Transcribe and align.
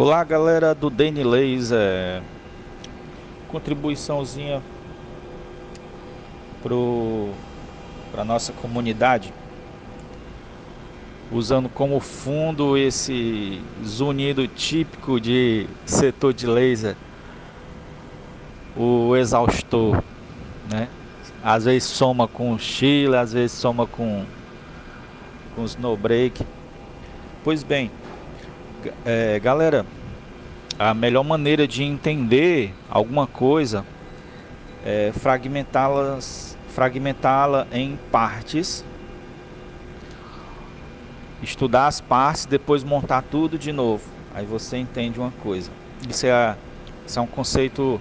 Olá 0.00 0.22
galera 0.22 0.76
do 0.76 0.88
Dani 0.90 1.24
Laser. 1.24 2.22
Contribuiçãozinha 3.48 4.62
pro 6.62 7.30
para 8.12 8.22
nossa 8.22 8.52
comunidade. 8.52 9.34
Usando 11.32 11.68
como 11.68 11.98
fundo 11.98 12.78
esse 12.78 13.60
zunido 13.84 14.46
típico 14.46 15.20
de 15.20 15.66
setor 15.84 16.32
de 16.32 16.46
laser. 16.46 16.94
O 18.76 19.16
exaustor 19.16 20.00
né? 20.70 20.86
Às 21.42 21.64
vezes 21.64 21.88
soma 21.88 22.28
com 22.28 22.56
Chile 22.56 23.16
às 23.16 23.32
vezes 23.32 23.50
soma 23.50 23.84
com 23.84 24.24
com 25.56 25.64
snow 25.64 25.96
break 25.96 26.46
pois 27.42 27.64
bem 27.64 27.90
é, 29.04 29.38
galera, 29.40 29.84
a 30.78 30.94
melhor 30.94 31.24
maneira 31.24 31.66
de 31.66 31.82
entender 31.82 32.72
alguma 32.88 33.26
coisa 33.26 33.84
é 34.84 35.12
fragmentá-las, 35.12 36.56
fragmentá-la 36.68 37.66
em 37.72 37.98
partes, 38.12 38.84
estudar 41.42 41.86
as 41.86 42.00
partes, 42.00 42.46
depois 42.46 42.84
montar 42.84 43.22
tudo 43.22 43.58
de 43.58 43.72
novo. 43.72 44.04
Aí 44.34 44.46
você 44.46 44.76
entende 44.76 45.18
uma 45.18 45.32
coisa. 45.42 45.70
Isso 46.08 46.26
é, 46.26 46.56
isso 47.06 47.18
é 47.18 47.22
um 47.22 47.26
conceito 47.26 48.00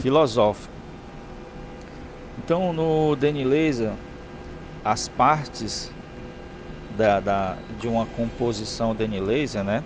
filosófico. 0.00 0.72
Então, 2.38 2.72
no 2.72 3.14
Laser, 3.14 3.92
as 4.84 5.08
partes 5.08 5.90
da, 6.96 7.20
da, 7.20 7.58
de 7.80 7.88
uma 7.88 8.06
composição 8.06 8.94
Danny 8.94 9.20
Laser, 9.20 9.64
né? 9.64 9.84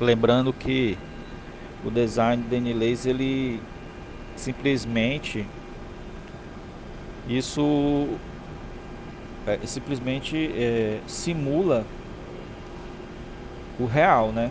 Lembrando 0.00 0.52
que 0.52 0.96
o 1.84 1.90
design 1.90 2.42
Danny 2.44 2.72
Laser 2.72 3.14
ele 3.14 3.60
simplesmente 4.36 5.46
isso 7.28 8.20
é, 9.46 9.66
simplesmente 9.66 10.36
é, 10.36 11.00
simula 11.06 11.84
o 13.78 13.86
real, 13.86 14.32
né? 14.32 14.50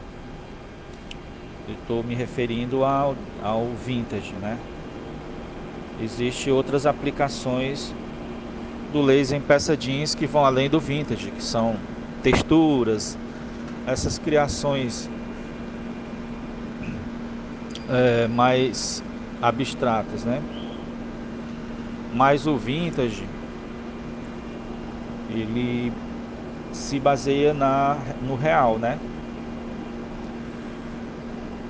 Estou 1.67 2.03
me 2.03 2.15
referindo 2.15 2.83
ao, 2.83 3.15
ao 3.43 3.65
vintage, 3.75 4.33
né? 4.35 4.57
Existem 5.97 6.51
outras 6.53 6.85
aplicações 6.85 7.93
do 8.95 9.01
laser 9.01 9.37
em 9.37 9.41
peça 9.41 9.75
jeans 9.75 10.15
que 10.15 10.25
vão 10.25 10.45
além 10.45 10.69
do 10.69 10.79
vintage, 10.79 11.29
que 11.29 11.43
são 11.43 11.75
texturas, 12.23 13.17
essas 13.85 14.17
criações 14.17 15.09
é, 17.89 18.25
mais 18.29 19.03
abstratas, 19.41 20.23
né? 20.23 20.41
Mas 22.13 22.47
o 22.47 22.55
vintage 22.55 23.27
ele 25.29 25.91
se 26.71 26.97
baseia 26.97 27.53
na, 27.53 27.97
no 28.21 28.37
real, 28.37 28.79
né? 28.79 28.97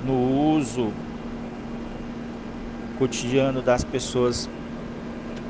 No 0.04 0.52
uso 0.52 0.92
cotidiano 2.96 3.62
das 3.62 3.82
pessoas 3.82 4.48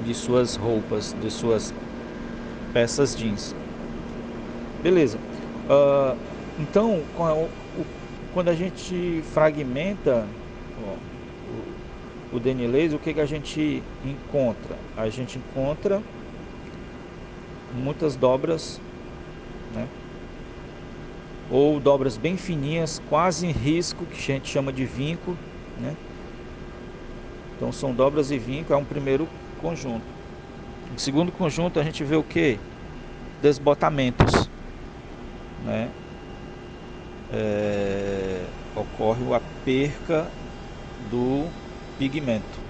de 0.04 0.14
suas 0.14 0.56
roupas, 0.56 1.14
de 1.20 1.30
suas 1.30 1.72
peças 2.72 3.16
jeans. 3.16 3.54
Beleza. 4.82 5.18
Uh, 5.68 6.16
então, 6.58 7.02
quando 8.32 8.48
a 8.48 8.54
gente 8.54 9.22
fragmenta 9.32 10.26
o, 12.32 12.36
o 12.36 12.40
denilês, 12.40 12.94
o 12.94 12.98
que, 12.98 13.14
que 13.14 13.20
a 13.20 13.26
gente 13.26 13.82
encontra? 14.04 14.76
A 14.96 15.08
gente 15.08 15.38
encontra 15.38 16.00
muitas 17.74 18.16
dobras, 18.16 18.80
né? 19.74 19.86
ou 21.50 21.78
dobras 21.78 22.16
bem 22.16 22.36
fininhas, 22.36 23.00
quase 23.08 23.46
em 23.46 23.52
risco, 23.52 24.04
que 24.06 24.16
a 24.16 24.34
gente 24.34 24.48
chama 24.48 24.72
de 24.72 24.84
vinco, 24.84 25.36
né? 25.80 25.94
Então 27.56 27.72
são 27.72 27.94
dobras 27.94 28.30
e 28.30 28.38
vinco, 28.38 28.72
é 28.72 28.76
um 28.76 28.84
primeiro 28.84 29.28
conjunto. 29.60 30.04
No 30.92 30.98
segundo 30.98 31.32
conjunto 31.32 31.80
a 31.80 31.82
gente 31.82 32.02
vê 32.04 32.16
o 32.16 32.22
que? 32.22 32.58
Desbotamentos. 33.42 34.48
Né? 35.64 35.88
É, 37.32 38.44
ocorre 38.74 39.34
a 39.34 39.40
perca 39.64 40.26
do 41.10 41.46
pigmento. 41.98 42.66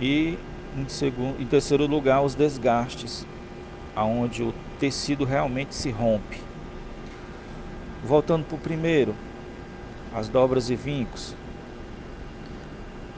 E 0.00 0.36
em, 0.76 0.88
segundo, 0.88 1.40
em 1.40 1.46
terceiro 1.46 1.86
lugar 1.86 2.22
os 2.22 2.34
desgastes, 2.34 3.26
aonde 3.94 4.42
o 4.42 4.52
tecido 4.78 5.24
realmente 5.24 5.74
se 5.74 5.90
rompe. 5.90 6.38
Voltando 8.04 8.44
para 8.44 8.56
o 8.56 8.58
primeiro, 8.58 9.14
as 10.14 10.28
dobras 10.28 10.68
e 10.68 10.76
vincos 10.76 11.34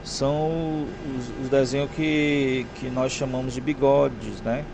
são 0.06 0.86
os, 1.18 1.42
os, 1.42 1.48
desenhos 1.50 1.90
que, 1.90 2.64
que 2.76 2.88
nós 2.88 3.10
chamamos 3.10 3.52
de 3.52 3.60
bigodes, 3.60 4.40
né? 4.40 4.64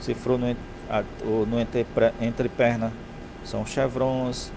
Se 0.00 0.14
for 0.14 0.38
no, 0.38 0.54
a, 0.90 1.02
no 1.24 1.58
entre, 1.58 1.86
entreperna, 2.20 2.92
são 3.42 3.64
chevrons. 3.64 4.52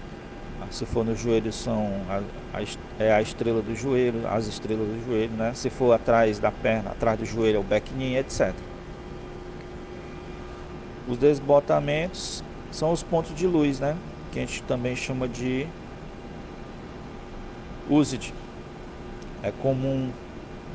Se 0.70 0.84
for 0.84 1.02
no 1.02 1.16
joelho, 1.16 1.50
são 1.50 1.90
a, 2.10 2.20
a, 2.58 2.62
é 3.02 3.10
a 3.10 3.22
estrela 3.22 3.62
do 3.62 3.74
joelho, 3.74 4.28
as 4.28 4.46
estrelas 4.46 4.86
do 4.86 5.06
joelho, 5.06 5.32
né? 5.32 5.52
Se 5.54 5.70
for 5.70 5.94
atrás 5.94 6.38
da 6.38 6.52
perna, 6.52 6.90
atrás 6.90 7.18
do 7.18 7.24
joelho, 7.24 7.56
é 7.56 7.60
o 7.60 7.62
bequininho, 7.62 8.18
etc. 8.18 8.52
Os 11.08 11.16
desbotamentos 11.16 12.44
são 12.70 12.92
os 12.92 13.02
pontos 13.02 13.34
de 13.34 13.46
luz, 13.46 13.80
né? 13.80 13.96
Que 14.32 14.40
a 14.40 14.42
gente 14.42 14.62
também 14.64 14.94
chama 14.94 15.26
de 15.26 15.66
usage 17.88 18.34
é 19.42 19.50
comum 19.50 20.10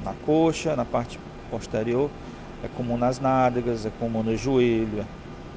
na 0.04 0.14
coxa, 0.26 0.76
na 0.76 0.86
parte 0.86 1.20
posterior, 1.50 2.10
é 2.64 2.68
comum 2.68 2.98
nas 2.98 3.20
nádegas, 3.20 3.86
é 3.86 3.92
comum 4.00 4.24
no 4.24 4.36
joelho, 4.38 5.06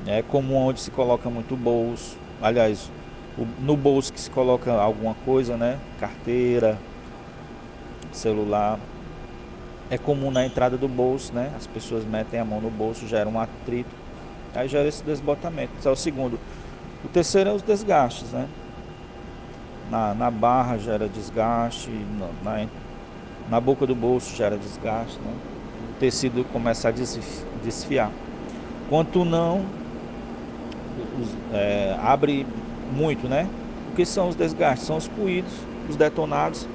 é 0.07 0.23
comum 0.23 0.57
onde 0.57 0.81
se 0.81 0.91
coloca 0.91 1.31
muito 1.31 1.57
bolso. 1.57 2.17
Aliás, 2.41 2.91
no 3.61 3.77
bolso 3.77 4.13
que 4.13 4.21
se 4.21 4.31
coloca 4.31 4.73
alguma 4.73 5.15
coisa, 5.25 5.57
né? 5.57 5.79
Carteira, 6.01 6.79
celular. 8.13 8.79
É 9.89 9.97
comum 9.97 10.31
na 10.31 10.45
entrada 10.45 10.77
do 10.77 10.89
bolso, 10.89 11.33
né? 11.33 11.53
As 11.57 11.67
pessoas 11.67 12.05
metem 12.05 12.41
a 12.41 12.45
mão 12.45 12.61
no 12.61 12.71
bolso, 12.71 13.07
gera 13.07 13.29
um 13.29 13.39
atrito, 13.39 13.95
aí 14.55 14.69
gera 14.69 14.89
esse 14.89 15.03
desbotamento. 15.05 15.73
Esse 15.79 15.87
é 15.87 15.91
o 15.91 15.97
segundo. 15.97 16.39
O 17.05 17.09
terceiro 17.09 17.51
é 17.51 17.53
os 17.53 17.63
desgastes, 17.63 18.31
né? 18.31 18.49
Na, 19.91 20.13
na 20.15 20.31
barra 20.31 20.77
gera 20.79 21.09
desgaste, 21.09 21.91
na, 22.43 22.51
na 22.51 22.63
na 23.51 23.61
boca 23.61 23.87
do 23.87 23.95
bolso 23.95 24.35
gera 24.35 24.57
desgaste, 24.57 25.19
né? 25.21 25.33
o 25.97 26.01
tecido 26.01 26.45
começa 26.53 26.89
a 26.89 26.93
desfiar. 27.63 28.11
Quanto 28.89 29.25
não, 29.25 29.65
é, 31.53 31.97
abre 32.03 32.47
muito, 32.93 33.29
né? 33.29 33.49
O 33.93 33.97
que 33.97 34.05
são 34.05 34.29
os 34.29 34.37
desgastes? 34.37 34.87
São 34.87 34.97
os 34.97 35.09
puídos, 35.09 35.53
os 35.89 35.97
detonados 35.97 36.67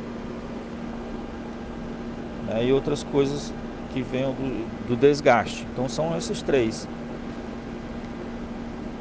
né? 2.47 2.65
e 2.65 2.73
outras 2.73 3.03
coisas 3.03 3.53
que 3.93 4.01
vêm 4.01 4.23
do, 4.23 4.87
do 4.87 4.95
desgaste. 4.95 5.67
Então 5.73 5.87
são 5.89 6.17
esses 6.17 6.41
três, 6.41 6.87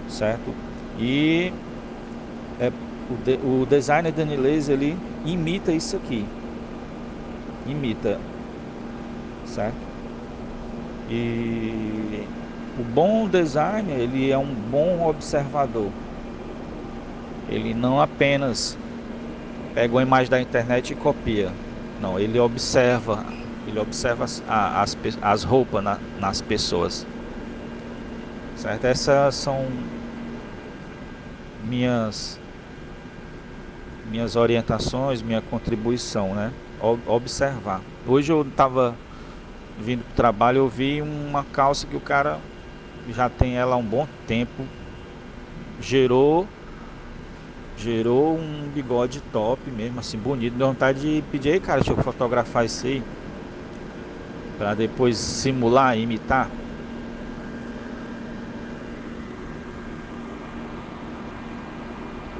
certo? 0.08 0.52
E 0.98 1.52
é, 2.60 2.68
o, 2.68 3.14
de, 3.24 3.38
o 3.44 3.66
designer 3.66 4.12
Danilês 4.12 4.68
ele 4.68 4.96
imita 5.24 5.72
isso 5.72 5.96
aqui 5.96 6.26
imita, 7.64 8.26
certo? 9.44 9.90
E 11.06 12.32
o 12.74 12.84
bom 12.84 13.28
designer, 13.28 13.98
ele 14.00 14.30
é 14.30 14.38
um 14.38 14.54
bom 14.54 15.00
observador. 15.08 15.98
Ele 17.46 17.74
não 17.74 18.00
apenas 18.00 18.80
pega 19.74 19.94
uma 19.94 20.02
imagem 20.02 20.30
da 20.30 20.40
internet 20.40 20.92
e 20.92 20.96
copia. 20.96 21.60
Não, 21.96 22.18
ele 22.18 22.38
observa, 22.38 23.38
ele 23.64 23.78
observa 23.78 24.24
as, 24.24 24.42
as, 24.46 24.96
as 25.20 25.44
roupas 25.44 25.82
na, 25.84 26.00
nas 26.14 26.40
pessoas. 26.42 27.08
Certo? 28.54 28.84
Essas 28.84 29.36
são 29.36 29.90
minhas 31.56 32.42
minhas 34.02 34.34
orientações, 34.36 35.22
minha 35.22 35.42
contribuição, 35.42 36.34
né? 36.34 36.56
Observar. 36.80 37.82
Hoje 38.06 38.32
eu 38.32 38.42
estava 38.42 38.96
vindo 39.78 40.04
para 40.04 40.12
o 40.12 40.16
trabalho, 40.16 40.58
eu 40.58 40.68
vi 40.68 41.02
uma 41.02 41.44
calça 41.44 41.86
que 41.86 41.96
o 41.96 42.00
cara 42.00 42.40
já 43.08 43.28
tem 43.28 43.56
ela 43.56 43.74
há 43.74 43.78
um 43.78 43.84
bom 43.84 44.06
tempo, 44.26 44.66
gerou 45.80 46.48
Gerou 47.80 48.38
um 48.38 48.68
bigode 48.68 49.22
top 49.22 49.70
mesmo, 49.70 50.00
assim, 50.00 50.18
bonito. 50.18 50.54
Deu 50.54 50.66
vontade 50.66 51.00
de 51.00 51.22
pedir 51.30 51.58
cara, 51.62 51.80
deixa 51.80 51.98
eu 51.98 52.04
fotografar 52.04 52.66
isso 52.66 52.86
aí. 52.86 53.02
Pra 54.58 54.74
depois 54.74 55.16
simular, 55.16 55.96
imitar. 55.96 56.59